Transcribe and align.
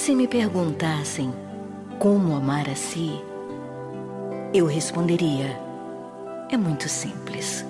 Se 0.00 0.14
me 0.14 0.26
perguntassem 0.26 1.30
como 1.98 2.34
amar 2.34 2.70
a 2.70 2.74
si, 2.74 3.20
eu 4.54 4.64
responderia: 4.64 5.60
é 6.50 6.56
muito 6.56 6.88
simples. 6.88 7.66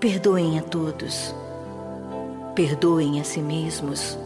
Perdoem 0.00 0.58
a 0.58 0.62
todos, 0.62 1.34
perdoem 2.54 3.20
a 3.20 3.24
si 3.24 3.42
mesmos, 3.42 4.18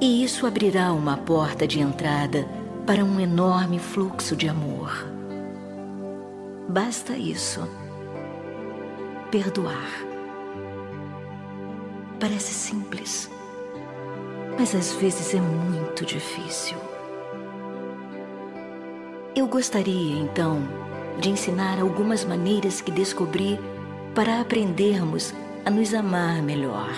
e 0.00 0.24
isso 0.24 0.46
abrirá 0.46 0.94
uma 0.94 1.18
porta 1.18 1.66
de 1.66 1.80
entrada 1.80 2.48
para 2.86 3.04
um 3.04 3.20
enorme 3.20 3.78
fluxo 3.78 4.34
de 4.34 4.48
amor. 4.48 4.90
Basta 6.70 7.14
isso. 7.14 7.68
Perdoar. 9.30 9.90
Parece 12.18 12.54
simples, 12.54 13.28
mas 14.58 14.74
às 14.74 14.92
vezes 14.94 15.34
é 15.34 15.40
muito 15.40 16.04
difícil. 16.04 16.76
Eu 19.34 19.46
gostaria, 19.48 20.16
então, 20.16 20.62
de 21.20 21.30
ensinar 21.30 21.80
algumas 21.80 22.24
maneiras 22.24 22.80
que 22.80 22.90
descobri 22.90 23.58
para 24.14 24.40
aprendermos 24.40 25.34
a 25.64 25.70
nos 25.70 25.92
amar 25.92 26.40
melhor. 26.42 26.92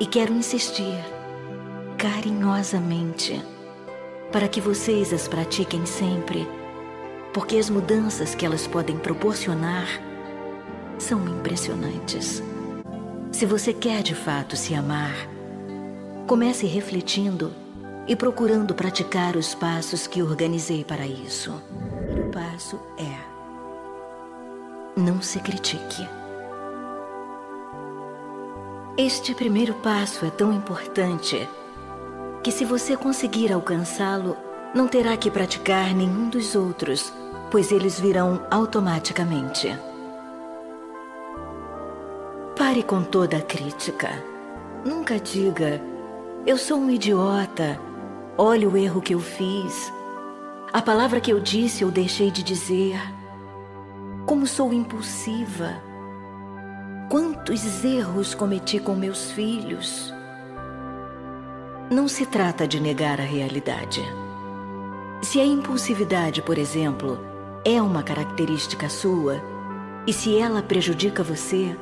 E 0.00 0.06
quero 0.06 0.32
insistir, 0.32 0.98
carinhosamente, 1.98 3.42
para 4.32 4.48
que 4.48 4.60
vocês 4.60 5.12
as 5.12 5.28
pratiquem 5.28 5.84
sempre, 5.84 6.48
porque 7.34 7.58
as 7.58 7.68
mudanças 7.68 8.34
que 8.34 8.46
elas 8.46 8.66
podem 8.66 8.96
proporcionar 8.96 9.86
são 10.98 11.28
impressionantes. 11.28 12.42
Se 13.30 13.44
você 13.44 13.72
quer 13.72 14.02
de 14.02 14.14
fato 14.14 14.56
se 14.56 14.74
amar, 14.74 15.14
comece 16.26 16.66
refletindo 16.66 17.52
e 18.06 18.16
procurando 18.16 18.74
praticar 18.74 19.36
os 19.36 19.54
passos 19.54 20.06
que 20.06 20.22
organizei 20.22 20.84
para 20.84 21.06
isso. 21.06 21.52
O 21.52 22.06
primeiro 22.06 22.30
passo 22.30 22.80
é: 22.98 23.32
não 24.96 25.20
se 25.20 25.40
critique. 25.40 26.08
Este 28.96 29.34
primeiro 29.34 29.74
passo 29.74 30.26
é 30.26 30.30
tão 30.30 30.52
importante 30.52 31.48
que, 32.42 32.52
se 32.52 32.64
você 32.64 32.96
conseguir 32.96 33.52
alcançá-lo, 33.52 34.36
não 34.74 34.86
terá 34.86 35.16
que 35.16 35.30
praticar 35.30 35.94
nenhum 35.94 36.28
dos 36.28 36.54
outros, 36.54 37.12
pois 37.50 37.72
eles 37.72 37.98
virão 37.98 38.46
automaticamente. 38.50 39.74
Pare 42.56 42.82
com 42.82 43.02
toda 43.02 43.38
a 43.38 43.42
crítica. 43.42 44.10
Nunca 44.84 45.18
diga, 45.18 45.80
eu 46.46 46.58
sou 46.58 46.78
um 46.78 46.90
idiota 46.90 47.78
Olhe 48.36 48.66
o 48.66 48.76
erro 48.78 49.02
que 49.02 49.14
eu 49.14 49.20
fiz, 49.20 49.92
a 50.72 50.80
palavra 50.80 51.20
que 51.20 51.30
eu 51.30 51.38
disse 51.38 51.84
ou 51.84 51.90
deixei 51.90 52.30
de 52.30 52.42
dizer. 52.42 52.98
Como 54.24 54.46
sou 54.46 54.72
impulsiva. 54.72 55.76
Quantos 57.10 57.84
erros 57.84 58.34
cometi 58.34 58.80
com 58.80 58.94
meus 58.94 59.30
filhos. 59.32 60.12
Não 61.90 62.08
se 62.08 62.24
trata 62.24 62.66
de 62.66 62.80
negar 62.80 63.20
a 63.20 63.24
realidade. 63.24 64.02
Se 65.20 65.38
a 65.38 65.44
impulsividade, 65.44 66.40
por 66.40 66.56
exemplo, 66.56 67.20
é 67.66 67.82
uma 67.82 68.02
característica 68.02 68.88
sua, 68.88 69.42
e 70.06 70.12
se 70.12 70.38
ela 70.38 70.62
prejudica 70.62 71.22
você, 71.22 71.76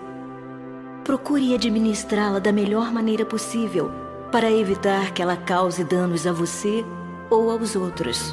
procure 1.05 1.55
administrá-la 1.55 2.41
da 2.41 2.51
melhor 2.51 2.93
maneira 2.93 3.25
possível 3.25 4.10
para 4.31 4.51
evitar 4.51 5.13
que 5.13 5.21
ela 5.21 5.37
cause 5.37 5.83
danos 5.83 6.27
a 6.27 6.33
você 6.33 6.85
ou 7.29 7.51
aos 7.51 7.75
outros. 7.75 8.33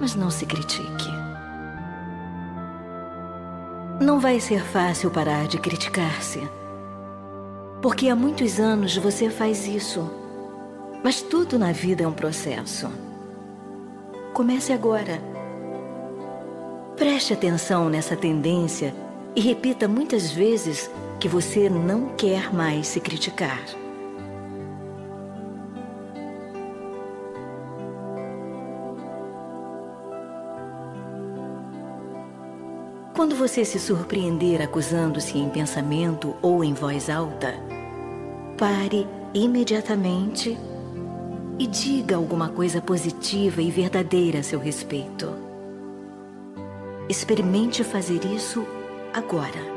Mas 0.00 0.14
não 0.14 0.30
se 0.30 0.46
critique. 0.46 1.08
Não 4.00 4.20
vai 4.20 4.40
ser 4.40 4.62
fácil 4.62 5.10
parar 5.10 5.46
de 5.46 5.58
criticar-se. 5.58 6.48
Porque 7.80 8.08
há 8.08 8.16
muitos 8.16 8.58
anos 8.58 8.96
você 8.96 9.30
faz 9.30 9.66
isso. 9.66 10.10
Mas 11.02 11.20
tudo 11.22 11.58
na 11.58 11.72
vida 11.72 12.04
é 12.04 12.08
um 12.08 12.12
processo. 12.12 12.88
Comece 14.32 14.72
agora. 14.72 15.20
Preste 16.96 17.32
atenção 17.32 17.88
nessa 17.88 18.16
tendência 18.16 18.94
e 19.36 19.40
repita 19.40 19.86
muitas 19.86 20.30
vezes 20.30 20.90
que 21.18 21.28
você 21.28 21.68
não 21.68 22.08
quer 22.16 22.52
mais 22.52 22.86
se 22.86 23.00
criticar. 23.00 23.83
Quando 33.14 33.36
você 33.36 33.64
se 33.64 33.78
surpreender 33.78 34.60
acusando-se 34.60 35.38
em 35.38 35.48
pensamento 35.48 36.34
ou 36.42 36.64
em 36.64 36.74
voz 36.74 37.08
alta, 37.08 37.54
pare 38.58 39.06
imediatamente 39.32 40.58
e 41.56 41.66
diga 41.68 42.16
alguma 42.16 42.48
coisa 42.48 42.82
positiva 42.82 43.62
e 43.62 43.70
verdadeira 43.70 44.40
a 44.40 44.42
seu 44.42 44.58
respeito. 44.58 45.32
Experimente 47.08 47.84
fazer 47.84 48.24
isso 48.24 48.66
agora. 49.12 49.73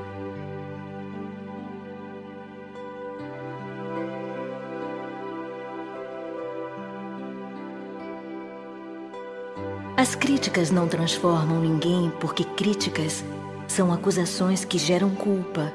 Críticas 10.17 10.71
não 10.71 10.87
transformam 10.87 11.61
ninguém 11.61 12.11
porque 12.19 12.43
críticas 12.43 13.23
são 13.67 13.93
acusações 13.93 14.65
que 14.65 14.77
geram 14.77 15.11
culpa 15.11 15.71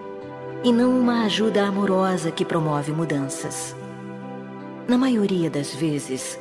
e 0.65 0.73
não 0.73 0.99
uma 0.99 1.25
ajuda 1.25 1.65
amorosa 1.67 2.31
que 2.31 2.45
promove 2.45 2.93
mudanças. 2.93 3.75
Na 4.87 4.99
maioria 4.99 5.49
das 5.49 5.75
vezes, 5.75 6.39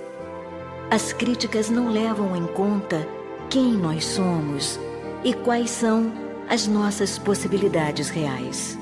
as 0.90 1.13
críticas 1.13 1.69
não 1.69 1.90
levam 1.90 2.35
em 2.35 2.45
conta 2.47 3.07
quem 3.50 3.73
nós 3.73 4.03
somos 4.03 4.79
e 5.23 5.34
quais 5.34 5.69
são 5.69 6.11
as 6.50 6.67
nossas 6.67 7.17
possibilidades 7.17 8.09
reais. 8.09 8.78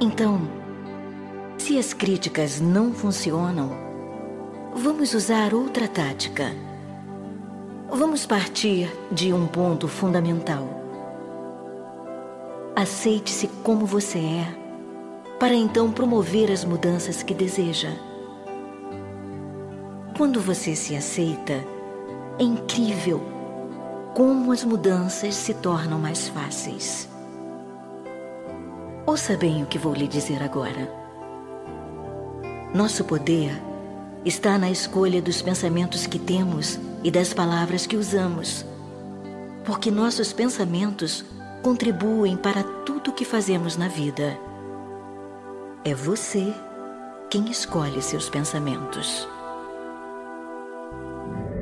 Então, 0.00 0.40
se 1.58 1.78
as 1.78 1.92
críticas 1.92 2.60
não 2.60 2.92
funcionam, 2.92 3.70
vamos 4.74 5.12
usar 5.12 5.52
outra 5.52 5.86
tática 5.86 6.69
Vamos 7.92 8.24
partir 8.24 8.88
de 9.10 9.32
um 9.32 9.48
ponto 9.48 9.88
fundamental. 9.88 10.64
Aceite-se 12.76 13.48
como 13.64 13.84
você 13.84 14.18
é, 14.18 14.46
para 15.40 15.54
então 15.54 15.90
promover 15.90 16.52
as 16.52 16.64
mudanças 16.64 17.24
que 17.24 17.34
deseja. 17.34 17.90
Quando 20.16 20.40
você 20.40 20.76
se 20.76 20.94
aceita, 20.94 21.64
é 22.38 22.44
incrível 22.44 23.20
como 24.14 24.52
as 24.52 24.62
mudanças 24.62 25.34
se 25.34 25.52
tornam 25.54 25.98
mais 25.98 26.28
fáceis. 26.28 27.08
Ouça 29.04 29.36
bem 29.36 29.64
o 29.64 29.66
que 29.66 29.78
vou 29.78 29.94
lhe 29.94 30.06
dizer 30.06 30.44
agora. 30.44 30.88
Nosso 32.72 33.02
poder 33.04 33.50
está 34.24 34.56
na 34.56 34.70
escolha 34.70 35.20
dos 35.20 35.42
pensamentos 35.42 36.06
que 36.06 36.20
temos 36.20 36.78
e 37.02 37.10
das 37.10 37.32
palavras 37.32 37.86
que 37.86 37.96
usamos, 37.96 38.64
porque 39.64 39.90
nossos 39.90 40.32
pensamentos 40.32 41.24
contribuem 41.62 42.36
para 42.36 42.62
tudo 42.62 43.10
o 43.10 43.14
que 43.14 43.24
fazemos 43.24 43.76
na 43.76 43.88
vida. 43.88 44.38
É 45.84 45.94
você 45.94 46.52
quem 47.30 47.50
escolhe 47.50 48.02
seus 48.02 48.28
pensamentos. 48.28 49.28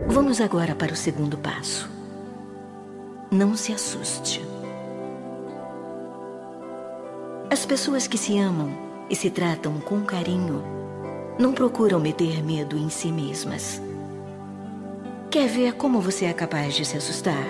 Vamos 0.06 0.40
agora 0.40 0.74
para 0.74 0.92
o 0.92 0.96
segundo 0.96 1.36
passo. 1.36 1.88
Não 3.30 3.54
se 3.54 3.72
assuste. 3.72 4.42
As 7.50 7.66
pessoas 7.66 8.06
que 8.06 8.16
se 8.16 8.38
amam 8.38 8.70
e 9.10 9.16
se 9.16 9.30
tratam 9.30 9.78
com 9.80 10.02
carinho 10.02 10.62
não 11.38 11.52
procuram 11.52 12.00
meter 12.00 12.42
medo 12.42 12.76
em 12.76 12.88
si 12.88 13.12
mesmas. 13.12 13.80
Quer 15.30 15.46
ver 15.46 15.74
como 15.74 16.00
você 16.00 16.24
é 16.24 16.32
capaz 16.32 16.74
de 16.74 16.86
se 16.86 16.96
assustar? 16.96 17.44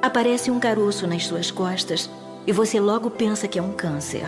Aparece 0.00 0.48
um 0.48 0.60
caroço 0.60 1.08
nas 1.08 1.26
suas 1.26 1.50
costas 1.50 2.08
e 2.46 2.52
você 2.52 2.78
logo 2.78 3.10
pensa 3.10 3.48
que 3.48 3.58
é 3.58 3.62
um 3.62 3.72
câncer. 3.72 4.24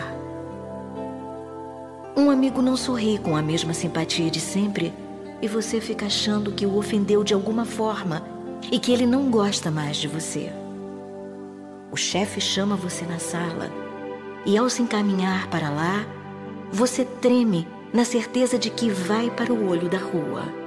Um 2.13 2.29
amigo 2.29 2.61
não 2.61 2.75
sorri 2.75 3.17
com 3.17 3.37
a 3.37 3.41
mesma 3.41 3.73
simpatia 3.73 4.29
de 4.29 4.41
sempre 4.41 4.93
e 5.41 5.47
você 5.47 5.79
fica 5.79 6.07
achando 6.07 6.51
que 6.51 6.65
o 6.65 6.75
ofendeu 6.75 7.23
de 7.23 7.33
alguma 7.33 7.63
forma 7.63 8.21
e 8.69 8.77
que 8.77 8.91
ele 8.91 9.05
não 9.05 9.31
gosta 9.31 9.71
mais 9.71 9.95
de 9.95 10.09
você. 10.09 10.51
O 11.89 11.95
chefe 11.95 12.41
chama 12.41 12.75
você 12.75 13.05
na 13.05 13.17
sala 13.17 13.71
e, 14.45 14.57
ao 14.57 14.69
se 14.69 14.81
encaminhar 14.81 15.47
para 15.47 15.69
lá, 15.69 16.05
você 16.69 17.05
treme 17.05 17.65
na 17.93 18.03
certeza 18.03 18.59
de 18.59 18.69
que 18.69 18.89
vai 18.89 19.29
para 19.29 19.53
o 19.53 19.69
olho 19.69 19.87
da 19.87 19.99
rua. 19.99 20.64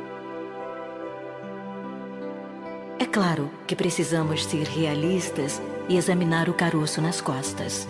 Claro 3.18 3.50
que 3.66 3.74
precisamos 3.74 4.44
ser 4.44 4.62
realistas 4.62 5.60
e 5.88 5.96
examinar 5.96 6.48
o 6.48 6.54
caroço 6.54 7.02
nas 7.02 7.20
costas. 7.20 7.88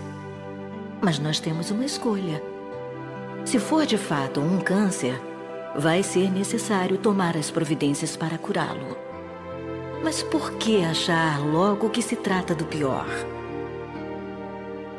Mas 1.02 1.19
nós 1.19 1.38
temos 1.38 1.70
uma 1.70 1.84
escolha. 1.84 2.42
Se 3.44 3.58
for 3.58 3.84
de 3.84 3.98
fato 3.98 4.40
um 4.40 4.58
câncer, 4.58 5.20
vai 5.76 6.02
ser 6.02 6.30
necessário 6.30 6.96
tomar 6.96 7.36
as 7.36 7.50
providências 7.50 8.16
para 8.16 8.38
curá-lo. 8.38 8.96
Mas 10.02 10.22
por 10.22 10.52
que 10.52 10.82
achar 10.82 11.38
logo 11.44 11.90
que 11.90 12.00
se 12.00 12.16
trata 12.16 12.54
do 12.54 12.64
pior? 12.64 13.06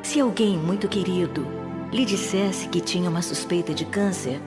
Se 0.03 0.19
alguém 0.19 0.59
muito 0.59 0.87
querido 0.87 1.47
lhe 1.91 2.05
dissesse 2.05 2.69
que 2.69 2.81
tinha 2.81 3.09
uma 3.09 3.23
suspeita 3.23 3.73
de 3.73 3.83
câncer, 3.83 4.39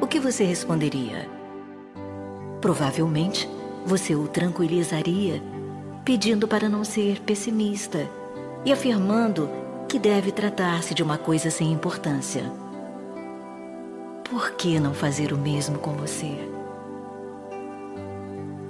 o 0.00 0.08
que 0.08 0.18
você 0.18 0.42
responderia? 0.42 1.30
Provavelmente 2.60 3.48
você 3.84 4.14
o 4.14 4.28
tranquilizaria, 4.28 5.42
pedindo 6.04 6.46
para 6.46 6.68
não 6.68 6.84
ser 6.84 7.20
pessimista 7.20 8.08
e 8.64 8.72
afirmando 8.72 9.48
que 9.88 9.98
deve 9.98 10.30
tratar-se 10.32 10.94
de 10.94 11.02
uma 11.02 11.18
coisa 11.18 11.50
sem 11.50 11.72
importância. 11.72 12.44
Por 14.28 14.52
que 14.52 14.78
não 14.78 14.94
fazer 14.94 15.32
o 15.32 15.38
mesmo 15.38 15.78
com 15.78 15.92
você? 15.92 16.30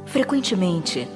Frequentemente, 0.06 1.06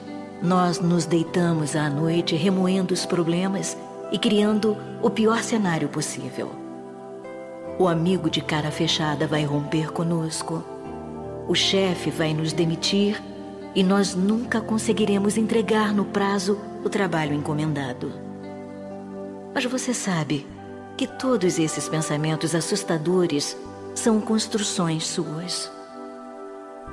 nós 0.42 0.78
nos 0.78 1.06
deitamos 1.06 1.74
à 1.74 1.88
noite 1.88 2.36
remoendo 2.36 2.92
os 2.92 3.06
problemas 3.06 3.76
e 4.12 4.18
criando 4.18 4.76
o 5.02 5.08
pior 5.08 5.42
cenário 5.42 5.88
possível. 5.88 6.50
O 7.78 7.88
amigo 7.88 8.28
de 8.30 8.40
cara 8.40 8.70
fechada 8.70 9.26
vai 9.26 9.44
romper 9.44 9.90
conosco. 9.90 10.62
O 11.48 11.54
chefe 11.54 12.10
vai 12.10 12.32
nos 12.32 12.52
demitir 12.52 13.20
e 13.74 13.82
nós 13.82 14.14
nunca 14.14 14.60
conseguiremos 14.60 15.36
entregar 15.36 15.92
no 15.92 16.04
prazo 16.04 16.58
o 16.84 16.88
trabalho 16.88 17.34
encomendado. 17.34 18.12
Mas 19.54 19.64
você 19.64 19.92
sabe 19.92 20.46
que 20.96 21.06
todos 21.06 21.58
esses 21.58 21.88
pensamentos 21.88 22.54
assustadores 22.54 23.56
são 23.94 24.20
construções 24.20 25.06
suas. 25.06 25.70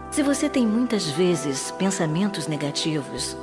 Se 0.09 0.23
você 0.23 0.49
tem 0.49 0.65
muitas 0.65 1.09
vezes 1.09 1.71
pensamentos 1.71 2.47
negativos, 2.47 3.37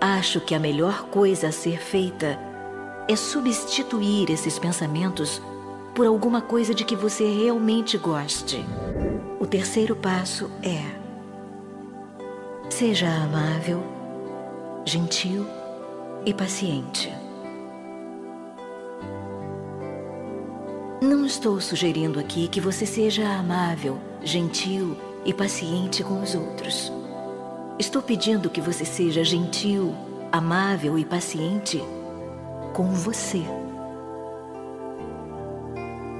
acho 0.00 0.40
que 0.40 0.54
a 0.54 0.58
melhor 0.58 1.04
coisa 1.04 1.48
a 1.48 1.52
ser 1.52 1.78
feita 1.78 2.38
é 3.08 3.16
substituir 3.16 4.30
esses 4.30 4.58
pensamentos 4.58 5.40
por 5.94 6.06
alguma 6.06 6.40
coisa 6.40 6.74
de 6.74 6.84
que 6.84 6.96
você 6.96 7.24
realmente 7.24 7.96
goste. 7.98 8.64
O 9.40 9.46
terceiro 9.46 9.94
passo 9.94 10.50
é 10.62 11.01
Seja 12.72 13.06
amável, 13.06 13.82
gentil 14.86 15.46
e 16.24 16.32
paciente. 16.32 17.12
Não 21.02 21.26
estou 21.26 21.60
sugerindo 21.60 22.18
aqui 22.18 22.48
que 22.48 22.62
você 22.62 22.86
seja 22.86 23.28
amável, 23.28 23.98
gentil 24.24 24.96
e 25.22 25.34
paciente 25.34 26.02
com 26.02 26.22
os 26.22 26.34
outros. 26.34 26.90
Estou 27.78 28.00
pedindo 28.00 28.48
que 28.48 28.62
você 28.62 28.86
seja 28.86 29.22
gentil, 29.22 29.94
amável 30.32 30.98
e 30.98 31.04
paciente 31.04 31.78
com 32.72 32.90
você. 32.94 33.42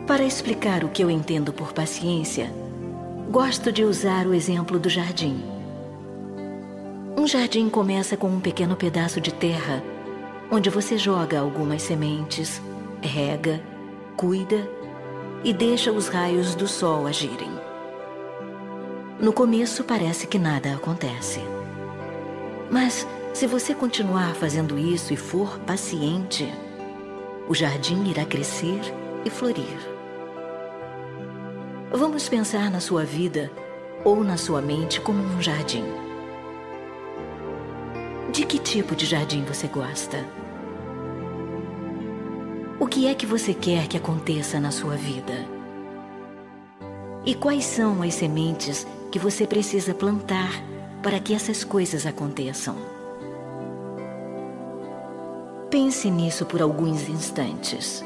Para 0.06 0.22
explicar 0.22 0.84
o 0.84 0.90
que 0.90 1.02
eu 1.02 1.10
entendo 1.10 1.50
por 1.50 1.72
paciência, 1.72 2.52
gosto 3.30 3.72
de 3.72 3.84
usar 3.84 4.26
o 4.26 4.34
exemplo 4.34 4.78
do 4.78 4.90
jardim. 4.90 5.51
Um 7.16 7.26
jardim 7.26 7.68
começa 7.68 8.16
com 8.16 8.26
um 8.28 8.40
pequeno 8.40 8.74
pedaço 8.74 9.20
de 9.20 9.32
terra, 9.32 9.82
onde 10.50 10.70
você 10.70 10.96
joga 10.96 11.38
algumas 11.38 11.82
sementes, 11.82 12.60
rega, 13.02 13.62
cuida 14.16 14.68
e 15.44 15.52
deixa 15.52 15.92
os 15.92 16.08
raios 16.08 16.54
do 16.54 16.66
sol 16.66 17.06
agirem. 17.06 17.50
No 19.20 19.32
começo 19.32 19.84
parece 19.84 20.26
que 20.26 20.38
nada 20.38 20.74
acontece. 20.74 21.40
Mas 22.70 23.06
se 23.34 23.46
você 23.46 23.74
continuar 23.74 24.34
fazendo 24.34 24.78
isso 24.78 25.12
e 25.12 25.16
for 25.16 25.58
paciente, 25.60 26.50
o 27.46 27.54
jardim 27.54 28.08
irá 28.08 28.24
crescer 28.24 28.80
e 29.24 29.30
florir. 29.30 29.78
Vamos 31.92 32.26
pensar 32.26 32.70
na 32.70 32.80
sua 32.80 33.04
vida 33.04 33.50
ou 34.02 34.24
na 34.24 34.38
sua 34.38 34.62
mente 34.62 34.98
como 34.98 35.22
um 35.22 35.42
jardim. 35.42 36.11
De 38.32 38.46
que 38.46 38.58
tipo 38.58 38.96
de 38.96 39.04
jardim 39.04 39.44
você 39.44 39.68
gosta? 39.68 40.24
O 42.80 42.86
que 42.86 43.06
é 43.06 43.14
que 43.14 43.26
você 43.26 43.52
quer 43.52 43.86
que 43.86 43.94
aconteça 43.98 44.58
na 44.58 44.70
sua 44.70 44.96
vida? 44.96 45.34
E 47.26 47.34
quais 47.34 47.66
são 47.66 48.02
as 48.02 48.14
sementes 48.14 48.86
que 49.10 49.18
você 49.18 49.46
precisa 49.46 49.92
plantar 49.92 50.50
para 51.02 51.20
que 51.20 51.34
essas 51.34 51.62
coisas 51.62 52.06
aconteçam? 52.06 52.74
Pense 55.70 56.10
nisso 56.10 56.46
por 56.46 56.62
alguns 56.62 57.06
instantes. 57.10 58.02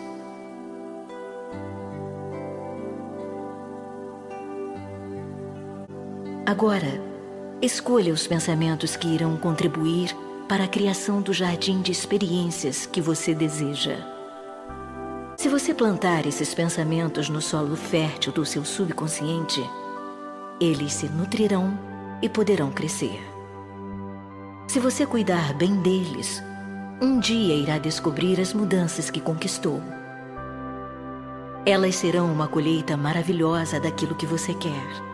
Agora, 6.44 7.15
Escolha 7.62 8.12
os 8.12 8.26
pensamentos 8.26 8.96
que 8.96 9.08
irão 9.08 9.34
contribuir 9.38 10.14
para 10.46 10.64
a 10.64 10.68
criação 10.68 11.22
do 11.22 11.32
jardim 11.32 11.80
de 11.80 11.90
experiências 11.90 12.84
que 12.84 13.00
você 13.00 13.34
deseja. 13.34 13.96
Se 15.38 15.48
você 15.48 15.72
plantar 15.72 16.26
esses 16.26 16.54
pensamentos 16.54 17.30
no 17.30 17.40
solo 17.40 17.74
fértil 17.74 18.30
do 18.30 18.44
seu 18.44 18.62
subconsciente, 18.62 19.64
eles 20.60 20.92
se 20.92 21.08
nutrirão 21.08 21.78
e 22.20 22.28
poderão 22.28 22.70
crescer. 22.70 23.20
Se 24.68 24.78
você 24.78 25.06
cuidar 25.06 25.54
bem 25.54 25.76
deles, 25.80 26.42
um 27.00 27.18
dia 27.18 27.54
irá 27.54 27.78
descobrir 27.78 28.38
as 28.38 28.52
mudanças 28.52 29.08
que 29.08 29.20
conquistou. 29.20 29.82
Elas 31.64 31.96
serão 31.96 32.30
uma 32.30 32.48
colheita 32.48 32.98
maravilhosa 32.98 33.80
daquilo 33.80 34.14
que 34.14 34.26
você 34.26 34.52
quer. 34.52 35.05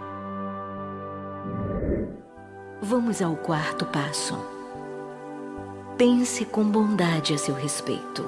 Vamos 2.85 3.23
ao 3.23 3.37
quarto 3.37 3.87
passo. 3.87 4.37
Pense 5.97 6.45
com 6.45 6.65
bondade 6.65 7.33
a 7.33 7.39
seu 7.39 7.55
respeito. 7.55 8.27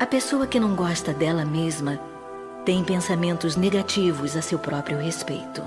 A 0.00 0.04
pessoa 0.04 0.48
que 0.48 0.58
não 0.58 0.74
gosta 0.74 1.14
dela 1.14 1.44
mesma 1.44 1.96
tem 2.64 2.82
pensamentos 2.82 3.54
negativos 3.54 4.36
a 4.36 4.42
seu 4.42 4.58
próprio 4.58 4.98
respeito. 4.98 5.62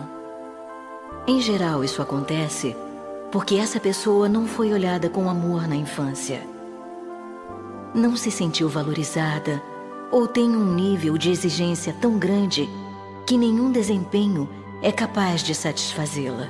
Em 1.26 1.40
geral, 1.40 1.86
isso 1.86 2.02
acontece 2.02 2.76
porque 3.32 3.56
essa 3.56 3.80
pessoa 3.80 4.28
não 4.28 4.46
foi 4.46 4.74
olhada 4.74 5.10
com 5.10 5.30
amor 5.30 5.70
na 5.70 5.78
infância. 5.78 6.42
Não 7.94 8.18
se 8.18 8.30
sentiu 8.30 8.68
valorizada 8.68 9.64
ou 10.12 10.28
tem 10.28 10.50
um 10.50 10.74
nível 10.74 11.18
de 11.18 11.32
exigência 11.32 11.96
tão 12.02 12.20
grande 12.20 12.70
que 13.26 13.38
nenhum 13.38 13.72
desempenho 13.72 14.50
é 14.86 14.92
capaz 14.92 15.42
de 15.42 15.56
satisfazê-la. 15.56 16.48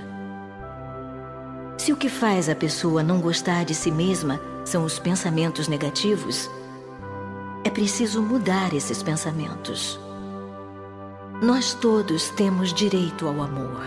Se 1.78 1.94
o 1.94 1.96
que 1.96 2.10
faz 2.10 2.50
a 2.50 2.54
pessoa 2.54 3.02
não 3.02 3.22
gostar 3.22 3.64
de 3.64 3.74
si 3.74 3.90
mesma 3.90 4.42
são 4.66 4.84
os 4.84 5.00
pensamentos 5.00 5.70
negativos, 5.70 6.52
é 7.64 7.70
preciso 7.70 8.22
mudar 8.22 8.74
esses 8.74 9.02
pensamentos. 9.02 9.98
Nós 11.42 11.74
todos 11.76 12.30
temos 12.32 12.74
direito 12.74 13.26
ao 13.26 13.42
amor. 13.42 13.86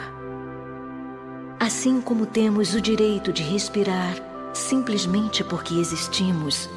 Assim 1.61 2.01
como 2.01 2.25
temos 2.25 2.73
o 2.73 2.81
direito 2.81 3.35
de 3.35 3.43
respirar 3.43 4.17
simplesmente 4.55 5.45
porque 5.45 5.75
existimos, 5.75 6.71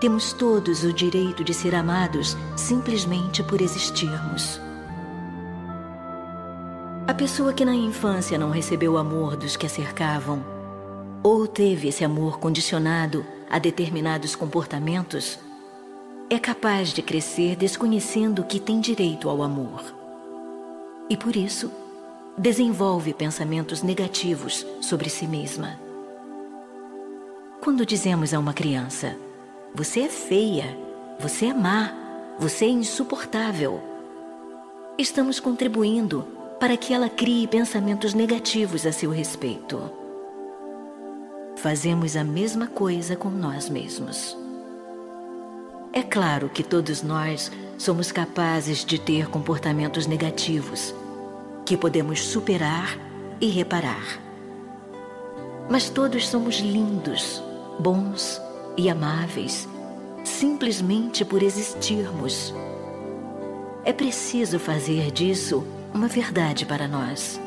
temos 0.00 0.32
todos 0.32 0.82
o 0.84 0.90
direito 0.90 1.44
de 1.44 1.52
ser 1.52 1.74
amados 1.74 2.34
simplesmente 2.56 3.42
por 3.42 3.60
existirmos. 3.60 4.63
A 7.06 7.12
pessoa 7.12 7.52
que 7.52 7.66
na 7.66 7.74
infância 7.74 8.38
não 8.38 8.48
recebeu 8.48 8.94
o 8.94 8.96
amor 8.96 9.36
dos 9.36 9.56
que 9.56 9.66
a 9.66 9.68
cercavam, 9.68 10.42
ou 11.22 11.46
teve 11.46 11.88
esse 11.88 12.02
amor 12.02 12.38
condicionado 12.38 13.26
a 13.50 13.58
determinados 13.58 14.34
comportamentos, 14.34 15.38
é 16.30 16.38
capaz 16.38 16.94
de 16.94 17.02
crescer 17.02 17.56
desconhecendo 17.56 18.42
que 18.42 18.58
tem 18.58 18.80
direito 18.80 19.28
ao 19.28 19.42
amor. 19.42 19.82
E 21.10 21.14
por 21.14 21.36
isso, 21.36 21.70
desenvolve 22.38 23.12
pensamentos 23.12 23.82
negativos 23.82 24.66
sobre 24.80 25.10
si 25.10 25.26
mesma. 25.26 25.78
Quando 27.60 27.84
dizemos 27.84 28.32
a 28.32 28.38
uma 28.38 28.54
criança, 28.54 29.14
você 29.74 30.00
é 30.00 30.08
feia, 30.08 30.74
você 31.20 31.46
é 31.46 31.54
má, 31.54 31.92
você 32.38 32.64
é 32.64 32.68
insuportável. 32.68 33.82
Estamos 34.96 35.38
contribuindo 35.38 36.33
para 36.60 36.76
que 36.76 36.94
ela 36.94 37.08
crie 37.08 37.46
pensamentos 37.46 38.14
negativos 38.14 38.86
a 38.86 38.92
seu 38.92 39.10
respeito. 39.10 39.90
Fazemos 41.56 42.16
a 42.16 42.24
mesma 42.24 42.66
coisa 42.66 43.16
com 43.16 43.30
nós 43.30 43.68
mesmos. 43.68 44.36
É 45.92 46.02
claro 46.02 46.48
que 46.48 46.62
todos 46.62 47.02
nós 47.02 47.50
somos 47.78 48.10
capazes 48.10 48.84
de 48.84 48.98
ter 48.98 49.28
comportamentos 49.28 50.06
negativos 50.06 50.94
que 51.64 51.76
podemos 51.76 52.20
superar 52.20 52.98
e 53.40 53.48
reparar. 53.48 54.20
Mas 55.68 55.88
todos 55.88 56.28
somos 56.28 56.56
lindos, 56.56 57.42
bons 57.78 58.40
e 58.76 58.90
amáveis 58.90 59.68
simplesmente 60.24 61.24
por 61.24 61.42
existirmos. 61.42 62.54
É 63.84 63.92
preciso 63.92 64.58
fazer 64.58 65.10
disso 65.10 65.64
uma 65.94 66.08
verdade 66.08 66.66
para 66.66 66.88
nós. 66.88 67.40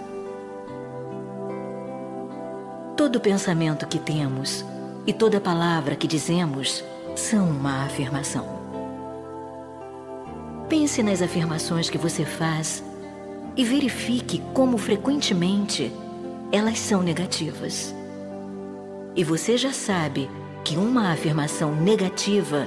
Todo 2.95 3.19
pensamento 3.19 3.85
que 3.85 3.99
temos 3.99 4.63
e 5.05 5.11
toda 5.11 5.41
palavra 5.41 5.97
que 5.97 6.07
dizemos 6.07 6.81
são 7.13 7.49
uma 7.49 7.83
afirmação. 7.83 8.57
Pense 10.69 11.03
nas 11.03 11.21
afirmações 11.21 11.89
que 11.89 11.97
você 11.97 12.23
faz 12.23 12.81
e 13.55 13.65
verifique 13.65 14.41
como 14.53 14.77
frequentemente 14.77 15.91
elas 16.49 16.79
são 16.79 17.03
negativas. 17.03 17.93
E 19.13 19.23
você 19.25 19.57
já 19.57 19.73
sabe 19.73 20.29
que 20.63 20.77
uma 20.77 21.11
afirmação 21.11 21.75
negativa 21.75 22.65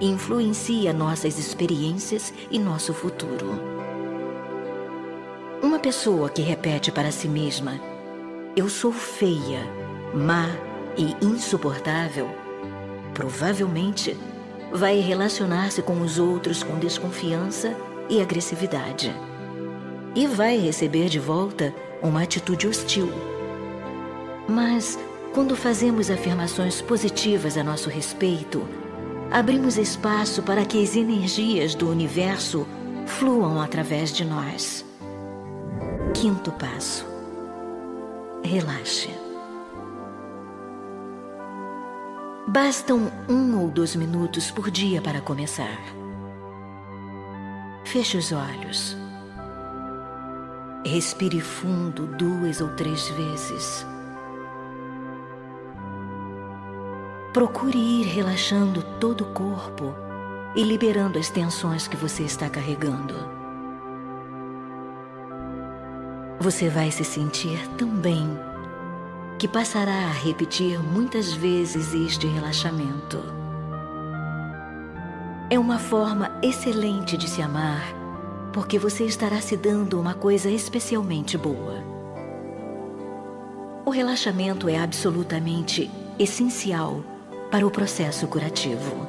influencia 0.00 0.94
nossas 0.94 1.38
experiências 1.38 2.32
e 2.50 2.58
nosso 2.58 2.94
futuro. 2.94 3.79
Pessoa 5.82 6.28
que 6.28 6.42
repete 6.42 6.92
para 6.92 7.10
si 7.10 7.26
mesma: 7.26 7.80
Eu 8.54 8.68
sou 8.68 8.92
feia, 8.92 9.60
má 10.12 10.46
e 10.94 11.16
insuportável, 11.24 12.28
provavelmente 13.14 14.14
vai 14.70 14.98
relacionar-se 14.98 15.80
com 15.80 16.02
os 16.02 16.18
outros 16.18 16.62
com 16.62 16.78
desconfiança 16.78 17.74
e 18.10 18.20
agressividade. 18.20 19.10
E 20.14 20.26
vai 20.26 20.58
receber 20.58 21.08
de 21.08 21.18
volta 21.18 21.74
uma 22.02 22.24
atitude 22.24 22.68
hostil. 22.68 23.10
Mas 24.46 24.98
quando 25.32 25.56
fazemos 25.56 26.10
afirmações 26.10 26.82
positivas 26.82 27.56
a 27.56 27.64
nosso 27.64 27.88
respeito, 27.88 28.68
abrimos 29.30 29.78
espaço 29.78 30.42
para 30.42 30.66
que 30.66 30.82
as 30.82 30.94
energias 30.94 31.74
do 31.74 31.88
universo 31.88 32.66
fluam 33.06 33.62
através 33.62 34.12
de 34.12 34.26
nós. 34.26 34.89
Quinto 36.14 36.50
passo: 36.52 37.06
relaxe. 38.42 39.10
Bastam 42.48 43.10
um 43.28 43.58
ou 43.60 43.70
dois 43.70 43.94
minutos 43.94 44.50
por 44.50 44.70
dia 44.70 45.00
para 45.00 45.20
começar. 45.20 45.78
Feche 47.84 48.18
os 48.18 48.32
olhos. 48.32 48.96
Respire 50.84 51.40
fundo 51.40 52.06
duas 52.06 52.60
ou 52.60 52.68
três 52.70 53.08
vezes. 53.10 53.86
Procure 57.32 57.78
ir 57.78 58.06
relaxando 58.06 58.82
todo 58.98 59.22
o 59.22 59.32
corpo 59.32 59.94
e 60.56 60.62
liberando 60.64 61.18
as 61.18 61.30
tensões 61.30 61.86
que 61.86 61.96
você 61.96 62.24
está 62.24 62.50
carregando. 62.50 63.39
Você 66.42 66.70
vai 66.70 66.90
se 66.90 67.04
sentir 67.04 67.68
tão 67.76 67.86
bem 67.86 68.26
que 69.38 69.46
passará 69.46 70.06
a 70.06 70.10
repetir 70.10 70.82
muitas 70.82 71.34
vezes 71.34 71.92
este 71.92 72.26
relaxamento. 72.26 73.22
É 75.50 75.58
uma 75.58 75.78
forma 75.78 76.38
excelente 76.42 77.18
de 77.18 77.28
se 77.28 77.42
amar, 77.42 77.94
porque 78.54 78.78
você 78.78 79.04
estará 79.04 79.38
se 79.42 79.54
dando 79.54 80.00
uma 80.00 80.14
coisa 80.14 80.48
especialmente 80.48 81.36
boa. 81.36 81.84
O 83.84 83.90
relaxamento 83.90 84.66
é 84.66 84.78
absolutamente 84.78 85.90
essencial 86.18 87.04
para 87.50 87.66
o 87.66 87.70
processo 87.70 88.26
curativo. 88.26 89.06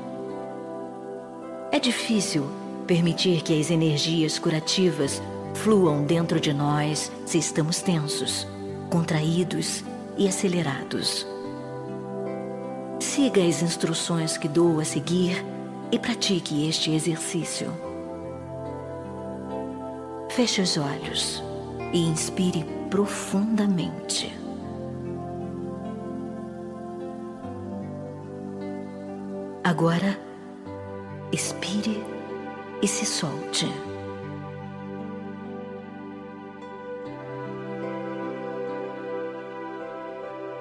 É 1.72 1.80
difícil 1.80 2.46
permitir 2.86 3.42
que 3.42 3.58
as 3.58 3.72
energias 3.72 4.38
curativas 4.38 5.22
fluam 5.54 6.04
dentro 6.04 6.40
de 6.40 6.54
nós 6.54 7.12
se 7.26 7.38
estamos 7.38 7.82
tensos, 7.82 8.48
contraídos 8.90 9.84
e 10.18 10.28
acelerados. 10.28 11.26
Siga 13.00 13.44
as 13.44 13.62
instruções 13.62 14.38
que 14.38 14.48
dou 14.48 14.80
a 14.80 14.86
seguir 14.86 15.44
e 15.92 16.00
pratique 16.00 16.68
este 16.68 16.92
exercício. 16.92 17.72
Feche 20.30 20.62
os 20.62 20.78
olhos 20.78 21.44
e 21.92 22.00
inspire 22.00 22.66
profundamente. 22.90 24.34
Agora, 29.64 30.18
expire 31.32 32.04
e 32.82 32.88
se 32.88 33.06
solte. 33.06 33.91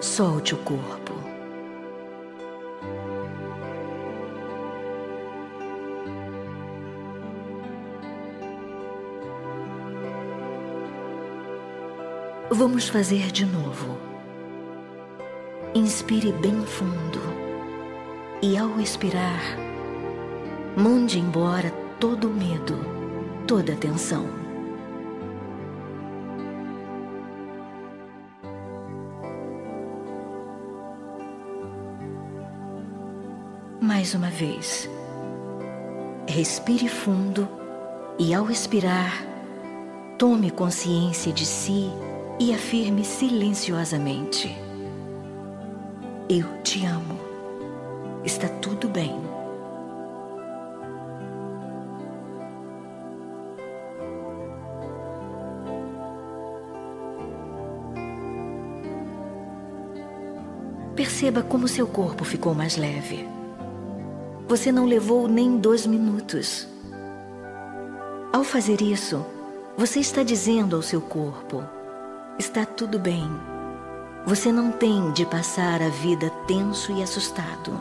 Solte 0.00 0.54
o 0.54 0.58
corpo. 0.58 1.12
Vamos 12.50 12.88
fazer 12.88 13.30
de 13.30 13.44
novo. 13.44 13.98
Inspire 15.74 16.32
bem 16.32 16.64
fundo 16.64 17.20
e 18.40 18.56
ao 18.56 18.80
expirar, 18.80 19.42
mande 20.78 21.18
embora 21.18 21.70
todo 22.00 22.28
o 22.28 22.32
medo, 22.32 22.74
toda 23.46 23.74
a 23.74 23.76
tensão. 23.76 24.39
Mais 34.00 34.14
uma 34.14 34.30
vez, 34.30 34.88
respire 36.26 36.88
fundo 36.88 37.46
e 38.18 38.32
ao 38.32 38.50
expirar, 38.50 39.12
tome 40.16 40.50
consciência 40.50 41.30
de 41.30 41.44
si 41.44 41.90
e 42.38 42.54
afirme 42.54 43.04
silenciosamente: 43.04 44.56
Eu 46.30 46.46
te 46.62 46.86
amo. 46.86 47.20
Está 48.24 48.48
tudo 48.48 48.88
bem. 48.88 49.14
Perceba 60.96 61.42
como 61.42 61.68
seu 61.68 61.86
corpo 61.86 62.24
ficou 62.24 62.54
mais 62.54 62.78
leve. 62.78 63.39
Você 64.50 64.72
não 64.72 64.84
levou 64.84 65.28
nem 65.28 65.58
dois 65.58 65.86
minutos. 65.86 66.66
Ao 68.32 68.42
fazer 68.42 68.82
isso, 68.82 69.24
você 69.76 70.00
está 70.00 70.24
dizendo 70.24 70.74
ao 70.74 70.82
seu 70.82 71.00
corpo: 71.00 71.62
está 72.36 72.66
tudo 72.66 72.98
bem. 72.98 73.30
Você 74.26 74.50
não 74.50 74.72
tem 74.72 75.12
de 75.12 75.24
passar 75.24 75.80
a 75.80 75.88
vida 75.88 76.28
tenso 76.48 76.90
e 76.90 77.00
assustado. 77.00 77.80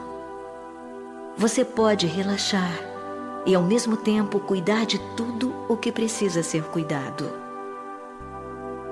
Você 1.35 1.65
pode 1.65 2.05
relaxar 2.05 2.79
e 3.47 3.55
ao 3.55 3.63
mesmo 3.63 3.97
tempo 3.97 4.39
cuidar 4.39 4.85
de 4.85 4.99
tudo 5.17 5.51
o 5.67 5.75
que 5.75 5.91
precisa 5.91 6.43
ser 6.43 6.65
cuidado. 6.65 7.31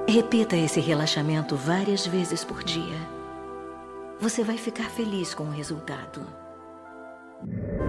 Repita 0.08 0.58
esse 0.58 0.80
relaxamento 0.80 1.56
várias 1.56 2.08
vezes 2.08 2.44
por 2.44 2.64
dia. 2.64 2.98
Você 4.20 4.44
vai 4.44 4.58
ficar 4.58 4.90
feliz 4.90 5.36
com 5.36 5.44
o 5.44 5.52
resultado. 5.52 6.47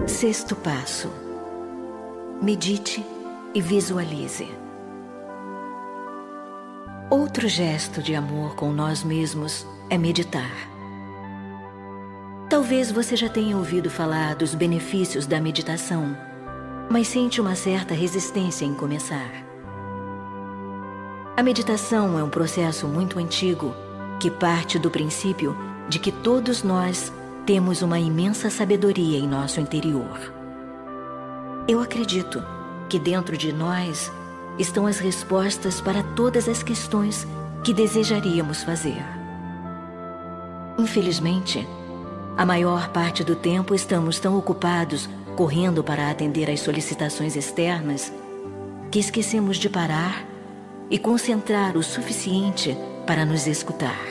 Sexto 0.09 0.55
passo: 0.55 1.07
medite 2.41 3.05
e 3.53 3.61
visualize. 3.61 4.49
Outro 7.11 7.47
gesto 7.47 8.01
de 8.01 8.15
amor 8.15 8.55
com 8.55 8.73
nós 8.73 9.03
mesmos 9.03 9.67
é 9.87 9.99
meditar. 9.99 10.51
Talvez 12.49 12.91
você 12.91 13.15
já 13.15 13.29
tenha 13.29 13.55
ouvido 13.55 13.87
falar 13.87 14.35
dos 14.35 14.55
benefícios 14.55 15.27
da 15.27 15.39
meditação, 15.39 16.17
mas 16.89 17.07
sente 17.07 17.39
uma 17.39 17.53
certa 17.53 17.93
resistência 17.93 18.65
em 18.65 18.73
começar. 18.73 19.31
A 21.37 21.43
meditação 21.43 22.17
é 22.17 22.23
um 22.23 22.31
processo 22.31 22.87
muito 22.87 23.19
antigo 23.19 23.75
que 24.19 24.31
parte 24.31 24.79
do 24.79 24.89
princípio 24.89 25.55
de 25.87 25.99
que 25.99 26.11
todos 26.11 26.63
nós 26.63 27.13
temos 27.49 27.81
uma 27.81 27.97
imensa 27.97 28.47
sabedoria 28.47 29.17
em 29.17 29.27
nosso 29.27 29.59
interior. 29.59 30.31
Eu 31.67 31.81
acredito 31.81 32.45
que 32.87 32.99
dentro 32.99 33.35
de 33.35 33.51
nós 33.51 34.11
estão 34.59 34.85
as 34.85 34.99
respostas 34.99 35.81
para 35.81 36.03
todas 36.03 36.47
as 36.47 36.61
questões 36.61 37.25
que 37.63 37.73
desejaríamos 37.73 38.61
fazer. 38.61 39.03
Infelizmente, 40.77 41.67
a 42.37 42.45
maior 42.45 42.89
parte 42.89 43.23
do 43.23 43.35
tempo 43.35 43.73
estamos 43.73 44.19
tão 44.19 44.37
ocupados 44.37 45.09
correndo 45.35 45.83
para 45.83 46.11
atender 46.11 46.51
às 46.51 46.59
solicitações 46.59 47.35
externas 47.35 48.13
que 48.91 48.99
esquecemos 48.99 49.57
de 49.57 49.69
parar 49.71 50.23
e 50.87 50.99
concentrar 50.99 51.75
o 51.75 51.81
suficiente 51.81 52.77
para 53.07 53.25
nos 53.25 53.47
escutar. 53.47 54.08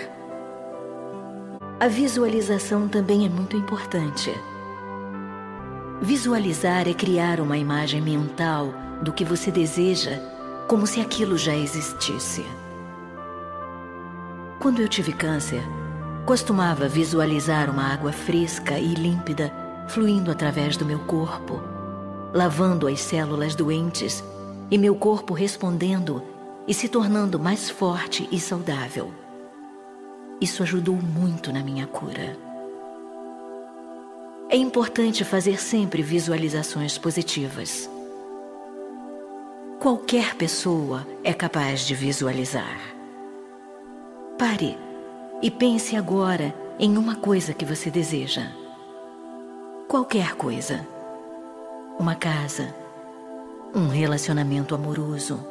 A 1.81 1.87
visualização 1.87 2.89
também 2.89 3.25
é 3.25 3.29
muito 3.29 3.57
importante. 3.57 4.35
Visualizar 6.03 6.89
é 6.89 6.93
criar 6.93 7.39
uma 7.39 7.57
imagem 7.57 8.03
mental 8.03 8.75
do 9.01 9.13
que 9.13 9.25
você 9.25 9.53
deseja, 9.53 10.19
como 10.67 10.89
se 10.89 11.01
aquilo 11.01 11.39
já 11.39 11.55
existisse. 11.55 12.45
Quando 14.59 14.83
eu 14.83 14.89
tive 14.89 15.13
câncer, 15.13 15.63
costumava 16.27 16.89
visualizar 16.89 17.71
uma 17.71 17.93
água 17.93 18.11
fresca 18.11 18.77
e 18.77 18.95
límpida 18.95 19.53
fluindo 19.87 20.33
através 20.33 20.77
do 20.77 20.85
meu 20.85 20.99
corpo, 20.99 21.63
lavando 22.35 22.89
as 22.89 22.99
células 22.99 23.55
doentes 23.55 24.25
e 24.69 24.77
meu 24.77 24.97
corpo 24.97 25.33
respondendo 25.33 26.25
e 26.67 26.75
se 26.75 26.89
tornando 26.89 27.39
mais 27.39 27.71
forte 27.71 28.29
e 28.33 28.41
saudável. 28.41 29.28
Isso 30.41 30.63
ajudou 30.63 30.95
muito 30.95 31.53
na 31.53 31.63
minha 31.63 31.87
cura. 31.87 32.37
É 34.49 34.57
importante 34.57 35.25
fazer 35.25 35.61
sempre 35.61 36.01
visualizações 36.01 36.97
positivas. 36.97 37.91
Qualquer 39.81 40.35
pessoa 40.35 41.07
é 41.23 41.35
capaz 41.35 41.81
de 41.81 41.95
visualizar. 41.95 42.79
Pare 44.39 44.79
e 45.43 45.51
pense 45.51 45.97
agora 45.97 46.55
em 46.79 46.97
uma 46.97 47.17
coisa 47.17 47.53
que 47.53 47.65
você 47.65 47.91
deseja. 47.91 48.53
Qualquer 49.89 50.35
coisa. 50.37 50.87
Uma 51.99 52.15
casa, 52.15 52.75
um 53.75 53.89
relacionamento 53.89 54.75
amoroso, 54.75 55.45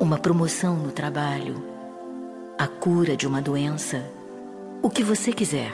uma 0.00 0.18
promoção 0.18 0.76
no 0.76 0.90
trabalho, 0.90 1.73
a 2.58 2.68
cura 2.68 3.16
de 3.16 3.26
uma 3.26 3.42
doença, 3.42 4.04
o 4.80 4.88
que 4.88 5.02
você 5.02 5.32
quiser. 5.32 5.72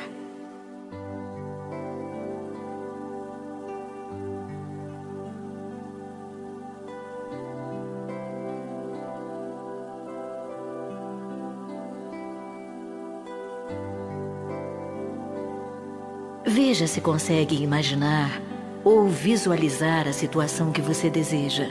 Veja 16.47 16.87
se 16.87 17.01
consegue 17.01 17.63
imaginar 17.63 18.41
ou 18.83 19.07
visualizar 19.07 20.09
a 20.09 20.13
situação 20.13 20.73
que 20.73 20.81
você 20.81 21.11
deseja. 21.11 21.69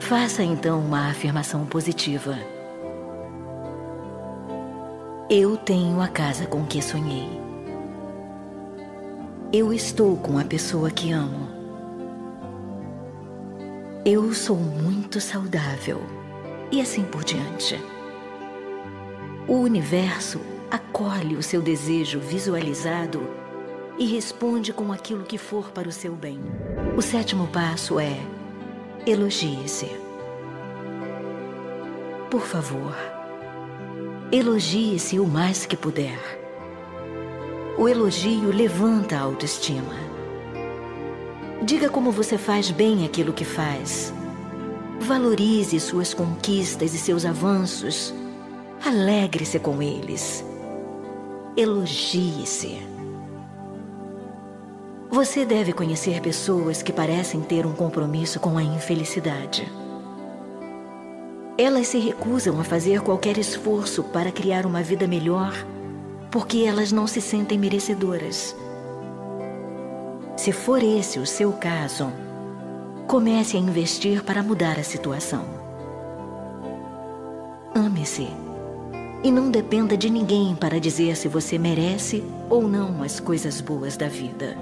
Faça 0.00 0.42
então 0.42 0.80
uma 0.80 1.08
afirmação 1.08 1.64
positiva. 1.64 2.36
Eu 5.36 5.56
tenho 5.56 6.00
a 6.00 6.06
casa 6.06 6.46
com 6.46 6.64
que 6.64 6.80
sonhei. 6.80 7.28
Eu 9.52 9.72
estou 9.72 10.16
com 10.16 10.38
a 10.38 10.44
pessoa 10.44 10.92
que 10.92 11.10
amo. 11.10 11.48
Eu 14.04 14.32
sou 14.32 14.56
muito 14.56 15.20
saudável. 15.20 16.00
E 16.70 16.80
assim 16.80 17.02
por 17.02 17.24
diante. 17.24 17.82
O 19.48 19.54
universo 19.54 20.40
acolhe 20.70 21.34
o 21.34 21.42
seu 21.42 21.60
desejo 21.60 22.20
visualizado 22.20 23.20
e 23.98 24.06
responde 24.06 24.72
com 24.72 24.92
aquilo 24.92 25.24
que 25.24 25.36
for 25.36 25.72
para 25.72 25.88
o 25.88 25.92
seu 25.92 26.14
bem. 26.14 26.38
O 26.96 27.02
sétimo 27.02 27.48
passo 27.48 27.98
é 27.98 28.20
elogie-se. 29.04 29.90
Por 32.30 32.42
favor, 32.42 32.94
elogie-se 34.32 35.18
o 35.18 35.26
mais 35.26 35.66
que 35.66 35.76
puder. 35.76 36.18
O 37.78 37.88
elogio 37.88 38.50
levanta 38.50 39.16
a 39.16 39.20
autoestima. 39.20 39.94
Diga 41.62 41.88
como 41.88 42.10
você 42.10 42.38
faz 42.38 42.70
bem 42.70 43.04
aquilo 43.04 43.32
que 43.32 43.44
faz. 43.44 44.12
Valorize 45.00 45.78
suas 45.80 46.14
conquistas 46.14 46.94
e 46.94 46.98
seus 46.98 47.24
avanços. 47.24 48.14
Alegre-se 48.84 49.58
com 49.58 49.82
eles 49.82 50.44
elogie-se. 51.56 52.82
Você 55.08 55.44
deve 55.44 55.72
conhecer 55.72 56.20
pessoas 56.20 56.82
que 56.82 56.92
parecem 56.92 57.40
ter 57.40 57.64
um 57.64 57.72
compromisso 57.72 58.40
com 58.40 58.58
a 58.58 58.62
infelicidade. 58.62 59.70
Elas 61.56 61.86
se 61.88 61.98
recusam 61.98 62.60
a 62.60 62.64
fazer 62.64 63.00
qualquer 63.00 63.38
esforço 63.38 64.02
para 64.02 64.32
criar 64.32 64.66
uma 64.66 64.82
vida 64.82 65.06
melhor 65.06 65.54
porque 66.34 66.64
elas 66.66 66.90
não 66.90 67.06
se 67.06 67.20
sentem 67.20 67.56
merecedoras. 67.56 68.56
Se 70.36 70.50
for 70.50 70.82
esse 70.82 71.20
o 71.20 71.24
seu 71.26 71.52
caso, 71.52 72.12
comece 73.06 73.56
a 73.56 73.60
investir 73.60 74.24
para 74.24 74.42
mudar 74.42 74.76
a 74.80 74.82
situação. 74.82 75.44
Ame-se 77.72 78.26
e 79.22 79.30
não 79.30 79.48
dependa 79.48 79.96
de 79.96 80.10
ninguém 80.10 80.56
para 80.56 80.80
dizer 80.80 81.16
se 81.16 81.28
você 81.28 81.56
merece 81.56 82.24
ou 82.50 82.66
não 82.66 83.00
as 83.00 83.20
coisas 83.20 83.60
boas 83.60 83.96
da 83.96 84.08
vida. 84.08 84.58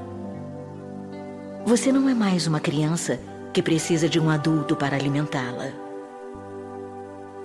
Você 1.65 1.91
não 1.91 2.07
é 2.07 2.13
mais 2.13 2.47
uma 2.47 2.61
criança 2.61 3.19
que 3.51 3.63
precisa 3.63 4.11
de 4.11 4.21
um 4.21 4.29
adulto 4.29 4.77
para 4.77 4.95
alimentá-la. 4.95 5.82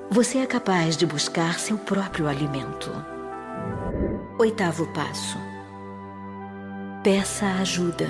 Você 0.09 0.37
é 0.37 0.45
capaz 0.45 0.95
de 0.95 1.05
buscar 1.05 1.59
seu 1.59 1.77
próprio 1.77 2.29
alimento. 2.29 2.89
Oitavo 4.39 4.87
passo. 4.93 5.37
Peça 7.03 7.45
ajuda. 7.59 8.07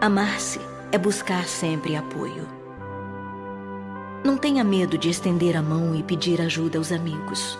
Amar-se 0.00 0.60
é 0.92 0.96
buscar 0.96 1.44
sempre 1.46 1.96
apoio. 1.96 2.46
Não 4.24 4.36
tenha 4.36 4.62
medo 4.62 4.96
de 4.96 5.10
estender 5.10 5.56
a 5.56 5.62
mão 5.62 5.96
e 5.96 6.04
pedir 6.04 6.40
ajuda 6.40 6.78
aos 6.78 6.92
amigos. 6.92 7.58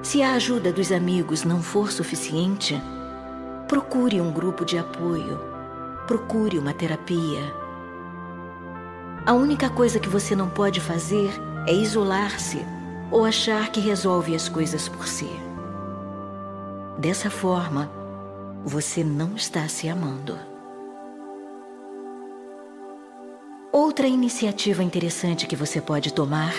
Se 0.00 0.22
a 0.22 0.34
ajuda 0.34 0.72
dos 0.72 0.92
amigos 0.92 1.42
não 1.42 1.60
for 1.60 1.90
suficiente, 1.90 2.80
procure 3.66 4.20
um 4.20 4.30
grupo 4.30 4.64
de 4.64 4.78
apoio, 4.78 5.40
procure 6.06 6.56
uma 6.56 6.72
terapia. 6.72 7.65
A 9.26 9.32
única 9.32 9.68
coisa 9.68 9.98
que 9.98 10.08
você 10.08 10.36
não 10.36 10.48
pode 10.48 10.80
fazer 10.80 11.30
é 11.66 11.74
isolar-se 11.74 12.64
ou 13.10 13.24
achar 13.24 13.72
que 13.72 13.80
resolve 13.80 14.36
as 14.36 14.48
coisas 14.48 14.88
por 14.88 15.08
si. 15.08 15.28
Dessa 16.96 17.28
forma, 17.28 17.90
você 18.64 19.02
não 19.02 19.34
está 19.34 19.66
se 19.66 19.88
amando. 19.88 20.38
Outra 23.72 24.06
iniciativa 24.06 24.84
interessante 24.84 25.48
que 25.48 25.56
você 25.56 25.80
pode 25.80 26.12
tomar 26.12 26.54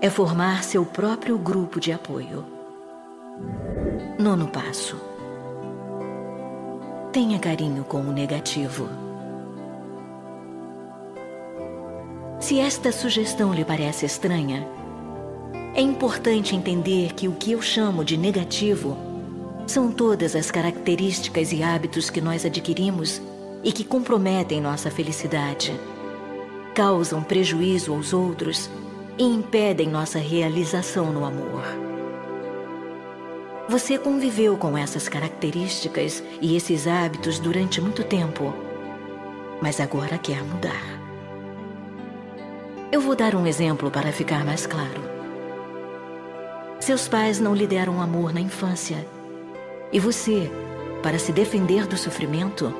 é 0.00 0.10
formar 0.10 0.64
seu 0.64 0.84
próprio 0.84 1.38
grupo 1.38 1.78
de 1.78 1.92
apoio. 1.92 2.44
Nono 4.18 4.48
passo. 4.48 5.00
Tenha 7.12 7.38
carinho 7.38 7.84
com 7.84 8.00
o 8.00 8.12
negativo. 8.12 9.09
Se 12.40 12.58
esta 12.58 12.90
sugestão 12.90 13.52
lhe 13.52 13.64
parece 13.64 14.06
estranha, 14.06 14.66
é 15.74 15.80
importante 15.80 16.56
entender 16.56 17.12
que 17.12 17.28
o 17.28 17.32
que 17.32 17.52
eu 17.52 17.60
chamo 17.60 18.02
de 18.02 18.16
negativo 18.16 18.96
são 19.66 19.92
todas 19.92 20.34
as 20.34 20.50
características 20.50 21.52
e 21.52 21.62
hábitos 21.62 22.08
que 22.08 22.20
nós 22.20 22.44
adquirimos 22.46 23.20
e 23.62 23.70
que 23.70 23.84
comprometem 23.84 24.60
nossa 24.60 24.90
felicidade 24.90 25.78
causam 26.74 27.22
prejuízo 27.22 27.92
aos 27.92 28.12
outros 28.12 28.70
e 29.18 29.22
impedem 29.22 29.88
nossa 29.88 30.18
realização 30.18 31.12
no 31.12 31.24
amor. 31.24 31.62
Você 33.68 33.98
conviveu 33.98 34.56
com 34.56 34.78
essas 34.78 35.08
características 35.08 36.22
e 36.40 36.56
esses 36.56 36.86
hábitos 36.86 37.38
durante 37.38 37.80
muito 37.80 38.02
tempo, 38.02 38.54
mas 39.60 39.78
agora 39.78 40.16
quer 40.16 40.42
mudar. 40.42 40.99
Eu 42.92 43.00
vou 43.00 43.14
dar 43.14 43.34
um 43.34 43.46
exemplo 43.46 43.90
para 43.90 44.12
ficar 44.12 44.44
mais 44.44 44.66
claro. 44.66 45.00
Seus 46.80 47.06
pais 47.06 47.38
não 47.38 47.54
lhe 47.54 47.66
deram 47.66 48.00
amor 48.00 48.32
na 48.32 48.40
infância, 48.40 49.06
e 49.92 50.00
você, 50.00 50.50
para 51.02 51.18
se 51.18 51.32
defender 51.32 51.86
do 51.86 51.96
sofrimento, 51.96 52.74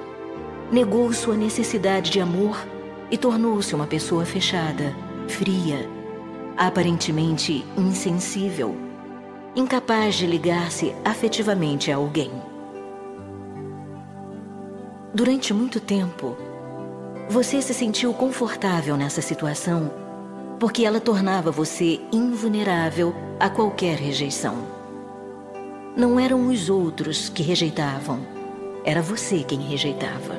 negou 0.71 1.13
sua 1.13 1.37
necessidade 1.37 2.11
de 2.11 2.21
amor 2.21 2.57
e 3.11 3.19
tornou-se 3.19 3.75
uma 3.75 3.87
pessoa 3.87 4.25
fechada, 4.25 4.95
fria, 5.29 5.89
aparentemente 6.57 7.65
insensível 7.77 8.91
incapaz 9.55 10.15
de 10.15 10.27
ligar-se 10.27 10.95
afetivamente 11.05 11.91
a 11.91 11.97
alguém. 11.97 12.31
Durante 15.13 15.53
muito 15.53 15.81
tempo, 15.81 16.37
você 17.31 17.63
se 17.63 17.73
sentiu 17.73 18.13
confortável 18.13 18.97
nessa 18.97 19.23
situação 19.23 19.91
porque 20.59 20.85
ela 20.85 21.01
tornava 21.01 21.51
você 21.51 22.01
invulnerável 22.13 23.15
a 23.39 23.49
qualquer 23.49 23.97
rejeição. 23.97 24.67
Não 25.97 26.21
eram 26.21 26.49
os 26.49 26.69
outros 26.69 27.31
que 27.31 27.43
rejeitavam, 27.43 28.21
era 28.85 29.01
você 29.01 29.43
quem 29.43 29.61
rejeitava. 29.61 30.39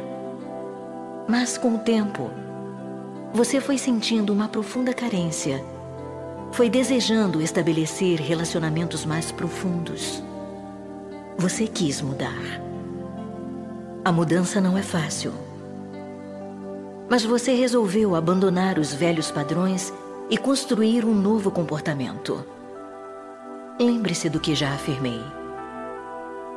Mas 1.28 1.58
com 1.58 1.76
o 1.76 1.80
tempo, 1.80 2.30
você 3.34 3.60
foi 3.60 3.80
sentindo 3.80 4.32
uma 4.32 4.48
profunda 4.48 4.94
carência 4.94 5.64
foi 6.52 6.70
desejando 6.70 7.42
estabelecer 7.42 8.20
relacionamentos 8.20 9.06
mais 9.06 9.32
profundos. 9.32 10.22
Você 11.38 11.66
quis 11.66 12.02
mudar. 12.02 12.62
A 14.04 14.12
mudança 14.12 14.60
não 14.60 14.78
é 14.78 14.82
fácil. 14.84 15.34
Mas 17.12 17.26
você 17.26 17.54
resolveu 17.54 18.16
abandonar 18.16 18.80
os 18.80 18.94
velhos 18.94 19.30
padrões 19.30 19.94
e 20.30 20.38
construir 20.38 21.04
um 21.04 21.14
novo 21.14 21.52
comportamento. 21.52 22.42
Lembre-se 23.78 24.30
do 24.30 24.40
que 24.40 24.56
já 24.56 24.72
afirmei. 24.72 25.20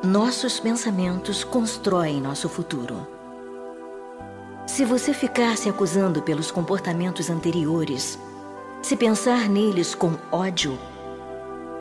Nossos 0.01 0.57
pensamentos 0.57 1.43
constroem 1.43 2.21
nosso 2.21 2.47
futuro. 2.47 3.05
Se 4.65 4.85
você 4.85 5.13
ficar 5.13 5.57
se 5.57 5.67
acusando 5.67 6.21
pelos 6.21 6.51
comportamentos 6.51 7.29
anteriores, 7.29 8.17
se 8.81 8.95
pensar 8.95 9.49
neles 9.49 9.93
com 9.93 10.13
ódio, 10.31 10.79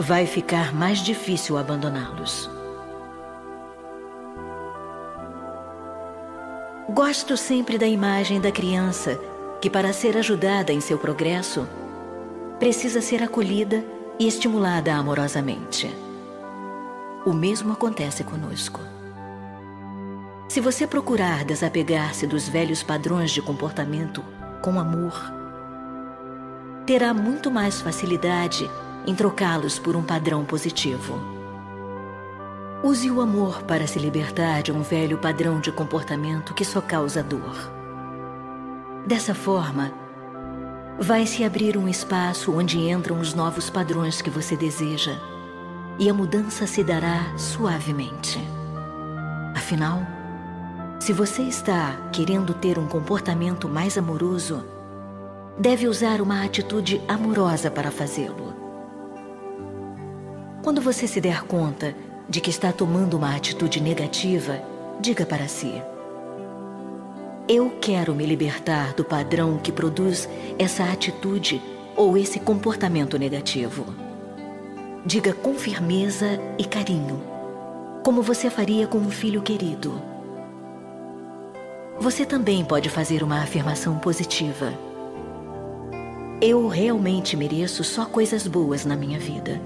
vai 0.00 0.26
ficar 0.26 0.74
mais 0.74 0.98
difícil 0.98 1.56
abandoná-los. 1.56 2.50
Gosto 6.94 7.36
sempre 7.36 7.76
da 7.76 7.88
imagem 7.88 8.40
da 8.40 8.52
criança 8.52 9.20
que, 9.60 9.68
para 9.68 9.92
ser 9.92 10.16
ajudada 10.16 10.72
em 10.72 10.80
seu 10.80 10.96
progresso, 10.96 11.66
precisa 12.60 13.00
ser 13.00 13.20
acolhida 13.20 13.84
e 14.16 14.28
estimulada 14.28 14.94
amorosamente. 14.94 15.92
O 17.26 17.32
mesmo 17.32 17.72
acontece 17.72 18.22
conosco. 18.22 18.80
Se 20.48 20.60
você 20.60 20.86
procurar 20.86 21.44
desapegar-se 21.44 22.28
dos 22.28 22.48
velhos 22.48 22.84
padrões 22.84 23.32
de 23.32 23.42
comportamento 23.42 24.24
com 24.62 24.78
amor, 24.78 25.20
terá 26.86 27.12
muito 27.12 27.50
mais 27.50 27.80
facilidade 27.80 28.70
em 29.04 29.16
trocá-los 29.16 29.80
por 29.80 29.96
um 29.96 30.02
padrão 30.04 30.44
positivo. 30.44 31.33
Use 32.84 33.10
o 33.10 33.22
amor 33.22 33.62
para 33.62 33.86
se 33.86 33.98
libertar 33.98 34.62
de 34.62 34.70
um 34.70 34.82
velho 34.82 35.16
padrão 35.16 35.58
de 35.58 35.72
comportamento 35.72 36.52
que 36.52 36.66
só 36.66 36.82
causa 36.82 37.22
dor. 37.22 37.72
Dessa 39.06 39.34
forma, 39.34 39.90
vai 41.00 41.24
se 41.24 41.44
abrir 41.44 41.78
um 41.78 41.88
espaço 41.88 42.54
onde 42.54 42.78
entram 42.78 43.18
os 43.18 43.32
novos 43.32 43.70
padrões 43.70 44.20
que 44.20 44.28
você 44.28 44.54
deseja 44.54 45.18
e 45.98 46.10
a 46.10 46.12
mudança 46.12 46.66
se 46.66 46.84
dará 46.84 47.32
suavemente. 47.38 48.38
Afinal, 49.56 50.00
se 51.00 51.14
você 51.14 51.40
está 51.40 52.10
querendo 52.12 52.52
ter 52.52 52.78
um 52.78 52.86
comportamento 52.86 53.66
mais 53.66 53.96
amoroso, 53.96 54.62
deve 55.58 55.88
usar 55.88 56.20
uma 56.20 56.44
atitude 56.44 57.00
amorosa 57.08 57.70
para 57.70 57.90
fazê-lo. 57.90 58.52
Quando 60.62 60.82
você 60.82 61.08
se 61.08 61.18
der 61.18 61.44
conta 61.44 61.96
de 62.28 62.40
que 62.40 62.50
está 62.50 62.72
tomando 62.72 63.16
uma 63.16 63.34
atitude 63.34 63.80
negativa, 63.80 64.60
diga 65.00 65.26
para 65.26 65.46
si: 65.48 65.82
Eu 67.48 67.70
quero 67.80 68.14
me 68.14 68.24
libertar 68.24 68.94
do 68.94 69.04
padrão 69.04 69.58
que 69.58 69.70
produz 69.70 70.28
essa 70.58 70.84
atitude 70.84 71.60
ou 71.96 72.16
esse 72.16 72.40
comportamento 72.40 73.18
negativo. 73.18 73.86
Diga 75.06 75.34
com 75.34 75.54
firmeza 75.54 76.40
e 76.58 76.64
carinho, 76.64 77.22
como 78.02 78.22
você 78.22 78.48
faria 78.48 78.86
com 78.86 78.98
um 78.98 79.10
filho 79.10 79.42
querido. 79.42 80.00
Você 82.00 82.24
também 82.24 82.64
pode 82.64 82.88
fazer 82.88 83.22
uma 83.22 83.42
afirmação 83.42 83.98
positiva. 83.98 84.72
Eu 86.40 86.66
realmente 86.66 87.36
mereço 87.36 87.84
só 87.84 88.04
coisas 88.04 88.46
boas 88.46 88.84
na 88.84 88.96
minha 88.96 89.18
vida. 89.18 89.60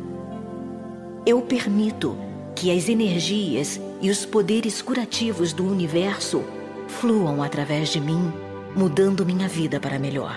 Eu 1.24 1.40
permito 1.40 2.16
que 2.58 2.76
as 2.76 2.88
energias 2.88 3.80
e 4.00 4.10
os 4.10 4.26
poderes 4.26 4.82
curativos 4.82 5.52
do 5.52 5.64
universo 5.64 6.42
fluam 6.88 7.40
através 7.40 7.88
de 7.88 8.00
mim, 8.00 8.32
mudando 8.74 9.24
minha 9.24 9.46
vida 9.46 9.78
para 9.78 9.96
melhor. 9.96 10.36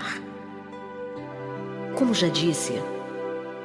Como 1.96 2.14
já 2.14 2.28
disse, 2.28 2.80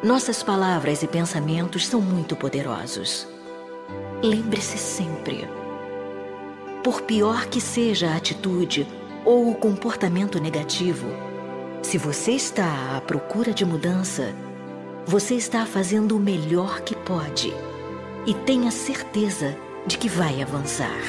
nossas 0.04 0.42
palavras 0.42 1.04
e 1.04 1.08
pensamentos 1.08 1.86
são 1.86 2.02
muito 2.02 2.36
poderosos. 2.36 3.28
Lembre-se 4.24 4.80
sempre: 4.80 5.48
por 6.84 7.04
pior 7.04 7.46
que 7.46 7.62
seja 7.62 8.10
a 8.10 8.16
atitude 8.16 8.88
ou 9.24 9.52
o 9.52 9.56
comportamento 9.56 10.40
negativo, 10.40 11.06
se 11.84 12.00
você 12.00 12.32
está 12.32 12.98
à 12.98 13.02
procura 13.02 13.54
de 13.54 13.64
mudança, 13.64 14.34
você 15.06 15.36
está 15.36 15.64
fazendo 15.64 16.18
o 16.18 16.20
melhor 16.20 16.82
que 16.82 16.96
pode 16.96 17.54
e 18.28 18.34
tenha 18.34 18.70
certeza 18.70 19.56
de 19.88 19.98
que 19.98 20.10
vai 20.10 20.42
avançar. 20.42 21.02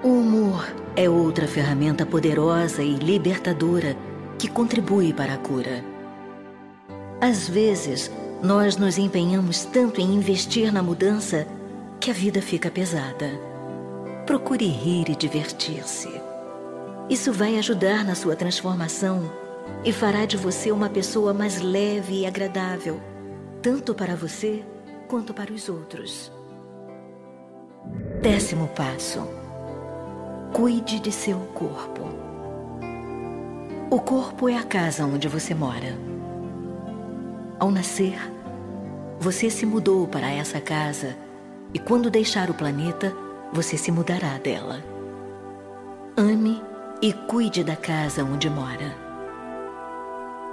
O 0.00 0.08
humor 0.20 0.64
é 0.94 1.10
outra 1.10 1.48
ferramenta 1.48 2.06
poderosa 2.06 2.84
e 2.84 2.94
libertadora 2.94 3.96
que 4.38 4.48
contribui 4.48 5.12
para 5.12 5.34
a 5.34 5.36
cura. 5.36 5.84
Às 7.20 7.48
vezes, 7.48 8.12
nós 8.40 8.76
nos 8.76 8.96
empenhamos 8.96 9.64
tanto 9.64 10.00
em 10.00 10.14
investir 10.14 10.72
na 10.72 10.82
mudança 10.82 11.48
que 11.98 12.10
a 12.10 12.14
vida 12.14 12.40
fica 12.40 12.70
pesada. 12.70 13.28
Procure 14.24 14.66
rir 14.66 15.08
e 15.08 15.16
divertir-se. 15.16 16.08
Isso 17.10 17.32
vai 17.32 17.58
ajudar 17.58 18.04
na 18.04 18.14
sua 18.14 18.36
transformação 18.36 19.28
e 19.84 19.92
fará 19.92 20.26
de 20.26 20.36
você 20.36 20.70
uma 20.70 20.88
pessoa 20.88 21.34
mais 21.34 21.60
leve 21.60 22.20
e 22.20 22.26
agradável, 22.26 23.00
tanto 23.62 23.94
para 23.94 24.14
você 24.14 24.62
quanto 25.06 25.32
para 25.32 25.52
os 25.52 25.68
outros. 25.68 26.32
Décimo 28.20 28.68
passo: 28.68 29.26
cuide 30.52 31.00
de 31.00 31.12
seu 31.12 31.38
corpo. 31.54 32.02
O 33.90 34.00
corpo 34.00 34.48
é 34.48 34.56
a 34.56 34.64
casa 34.64 35.04
onde 35.04 35.28
você 35.28 35.54
mora. 35.54 35.96
Ao 37.58 37.70
nascer, 37.70 38.18
você 39.18 39.48
se 39.48 39.64
mudou 39.64 40.06
para 40.06 40.30
essa 40.30 40.60
casa 40.60 41.16
e 41.72 41.78
quando 41.78 42.10
deixar 42.10 42.50
o 42.50 42.54
planeta, 42.54 43.14
você 43.52 43.76
se 43.76 43.90
mudará 43.92 44.38
dela. 44.38 44.82
Ame 46.16 46.62
e 47.00 47.12
cuide 47.12 47.62
da 47.62 47.76
casa 47.76 48.24
onde 48.24 48.50
mora. 48.50 48.94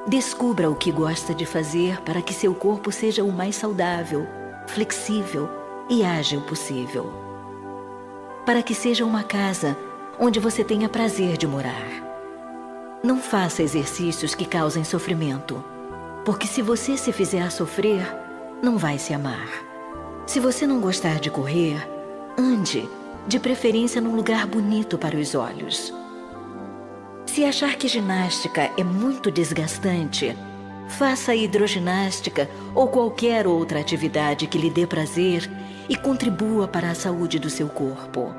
Descubra 0.08 0.70
o 0.70 0.76
que 0.76 0.92
gosta 0.92 1.34
de 1.34 1.46
fazer 1.46 2.02
para 2.02 2.22
que 2.22 2.34
seu 2.34 2.54
corpo 2.54 2.92
seja 2.92 3.24
o 3.24 3.32
mais 3.32 3.56
saudável, 3.56 4.28
flexível 4.68 5.50
e 5.90 6.04
ágil 6.04 6.42
possível. 6.42 7.12
Para 8.46 8.62
que 8.62 8.74
seja 8.76 9.06
uma 9.06 9.24
casa 9.24 9.78
onde 10.20 10.40
você 10.40 10.64
tenha 10.64 10.90
prazer 10.90 11.38
de 11.38 11.48
morar. 11.48 11.88
Não 13.04 13.20
faça 13.20 13.64
exercícios 13.64 14.34
que 14.36 14.46
causem 14.46 14.84
sofrimento, 14.84 15.64
porque 16.24 16.48
se 16.48 16.62
você 16.62 16.96
se 16.98 17.12
fizer 17.12 17.50
sofrer, 17.52 18.06
não 18.62 18.78
vai 18.78 18.98
se 18.98 19.14
amar. 19.14 19.50
Se 20.26 20.40
você 20.40 20.66
não 20.66 20.80
gostar 20.80 21.20
de 21.20 21.30
correr, 21.30 21.86
ande, 22.38 22.88
de 23.28 23.40
preferência 23.40 24.00
num 24.00 24.16
lugar 24.16 24.48
bonito 24.48 24.98
para 24.98 25.18
os 25.18 25.36
olhos. 25.36 25.94
Se 27.26 27.44
achar 27.44 27.76
que 27.76 27.88
ginástica 27.88 28.72
é 28.78 28.84
muito 28.84 29.32
desgastante, 29.32 30.38
Faça 30.88 31.34
hidroginástica 31.34 32.50
ou 32.76 32.88
qualquer 32.88 33.48
outra 33.48 33.80
atividade 33.80 34.48
que 34.48 34.58
lhe 34.58 34.70
dê 34.70 34.86
prazer 34.86 35.50
e 35.90 35.96
contribua 35.96 36.68
para 36.68 36.92
a 36.92 36.96
saúde 36.96 37.40
do 37.40 37.50
seu 37.50 37.68
corpo. 37.68 38.34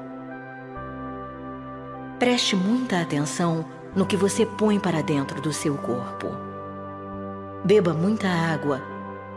Preste 2.19 2.55
muita 2.55 3.01
atenção 3.01 3.65
no 3.95 4.07
que 4.07 4.17
você 4.17 4.47
põe 4.47 4.79
para 4.79 5.03
dentro 5.03 5.41
do 5.41 5.53
seu 5.53 5.77
corpo. 5.77 6.29
Beba 7.65 7.93
muita 7.93 8.29
água 8.29 8.81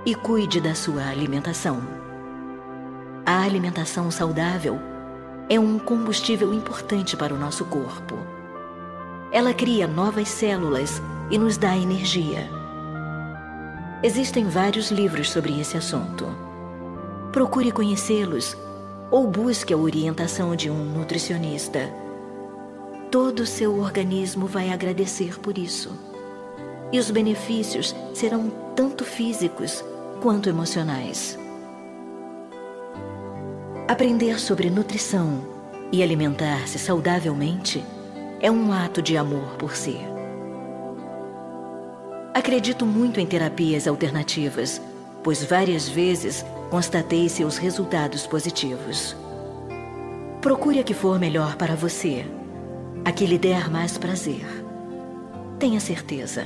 e 0.05 0.13
cuide 0.13 0.61
da 0.61 0.75
sua 0.75 1.07
alimentação. 1.07 1.81
A 3.25 3.41
alimentação 3.41 4.09
saudável 4.09 4.79
é 5.49 5.59
um 5.59 5.79
combustível 5.79 6.53
importante 6.53 7.15
para 7.15 7.33
o 7.33 7.37
nosso 7.37 7.65
corpo. 7.65 8.15
Ela 9.31 9.53
cria 9.53 9.87
novas 9.87 10.29
células 10.29 11.01
e 11.29 11.37
nos 11.37 11.57
dá 11.57 11.75
energia. 11.75 12.56
Existem 14.03 14.45
vários 14.45 14.91
livros 14.91 15.31
sobre 15.31 15.59
esse 15.59 15.75
assunto. 15.75 16.27
Procure 17.31 17.71
conhecê-los 17.71 18.55
ou 19.09 19.25
busque 19.27 19.73
a 19.73 19.77
orientação 19.77 20.55
de 20.55 20.69
um 20.69 20.85
nutricionista. 20.85 21.91
Todo 23.09 23.39
o 23.39 23.45
seu 23.45 23.79
organismo 23.79 24.45
vai 24.45 24.69
agradecer 24.69 25.39
por 25.39 25.57
isso. 25.57 25.91
E 26.91 26.99
os 26.99 27.09
benefícios 27.09 27.95
serão 28.13 28.51
tanto 28.75 29.03
físicos 29.03 29.83
quanto 30.21 30.47
emocionais. 30.47 31.37
Aprender 33.87 34.39
sobre 34.39 34.69
nutrição 34.69 35.43
e 35.91 36.03
alimentar-se 36.03 36.77
saudavelmente 36.77 37.83
é 38.39 38.51
um 38.51 38.71
ato 38.71 39.01
de 39.01 39.17
amor 39.17 39.55
por 39.57 39.75
si. 39.75 39.97
Acredito 42.37 42.85
muito 42.85 43.19
em 43.19 43.25
terapias 43.25 43.87
alternativas, 43.87 44.79
pois 45.23 45.43
várias 45.43 45.89
vezes 45.89 46.45
constatei 46.69 47.27
seus 47.27 47.57
resultados 47.57 48.27
positivos. 48.27 49.15
Procure 50.39 50.79
a 50.79 50.83
que 50.83 50.93
for 50.93 51.17
melhor 51.17 51.55
para 51.55 51.75
você, 51.75 52.27
a 53.03 53.11
que 53.11 53.25
lhe 53.25 53.39
der 53.39 53.71
mais 53.71 53.97
prazer. 53.97 54.45
Tenha 55.57 55.79
certeza. 55.79 56.45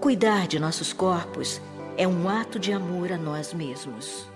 Cuidar 0.00 0.48
de 0.48 0.58
nossos 0.58 0.94
corpos 0.94 1.60
é 1.98 2.08
um 2.08 2.26
ato 2.26 2.58
de 2.58 2.72
amor 2.72 3.12
a 3.12 3.18
nós 3.18 3.52
mesmos. 3.52 4.26